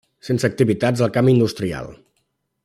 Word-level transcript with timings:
Sense 0.27 0.47
activitats 0.49 1.05
al 1.07 1.13
camp 1.19 1.29
industrial. 1.35 1.93